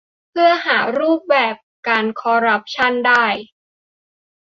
[0.29, 1.55] เพื่อหารูปแบบ
[1.87, 3.25] การคอรัปชั่นได้